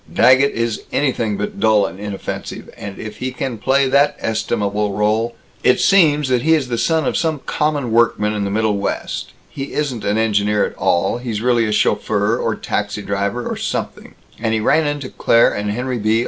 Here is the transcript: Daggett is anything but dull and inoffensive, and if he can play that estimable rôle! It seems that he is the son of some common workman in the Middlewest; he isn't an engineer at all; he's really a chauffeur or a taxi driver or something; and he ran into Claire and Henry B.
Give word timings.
Daggett 0.11 0.53
is 0.53 0.81
anything 0.91 1.37
but 1.37 1.59
dull 1.59 1.85
and 1.85 1.99
inoffensive, 1.99 2.71
and 2.75 2.97
if 2.97 3.17
he 3.17 3.31
can 3.31 3.59
play 3.59 3.87
that 3.87 4.15
estimable 4.19 4.93
rôle! 4.95 5.33
It 5.63 5.79
seems 5.79 6.27
that 6.29 6.41
he 6.41 6.55
is 6.55 6.69
the 6.69 6.77
son 6.79 7.05
of 7.05 7.15
some 7.15 7.37
common 7.45 7.91
workman 7.91 8.33
in 8.33 8.43
the 8.43 8.49
Middlewest; 8.49 9.25
he 9.47 9.73
isn't 9.73 10.03
an 10.03 10.17
engineer 10.17 10.65
at 10.65 10.73
all; 10.75 11.19
he's 11.19 11.39
really 11.43 11.67
a 11.67 11.71
chauffeur 11.71 12.35
or 12.39 12.53
a 12.53 12.57
taxi 12.57 13.03
driver 13.03 13.47
or 13.47 13.55
something; 13.55 14.15
and 14.39 14.55
he 14.55 14.59
ran 14.59 14.87
into 14.87 15.07
Claire 15.07 15.53
and 15.53 15.69
Henry 15.69 15.99
B. 15.99 16.19